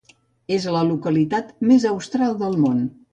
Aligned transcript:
És 0.55 0.63
la 0.75 0.81
localitat 0.87 1.51
més 1.73 1.85
austral 1.91 2.33
del 2.41 2.57
món. 2.65 2.83